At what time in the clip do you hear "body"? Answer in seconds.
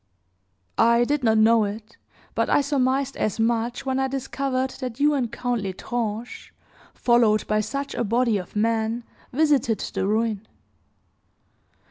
8.03-8.39